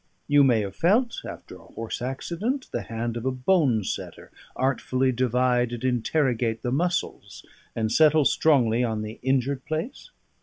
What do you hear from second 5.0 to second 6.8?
divide and interrogate the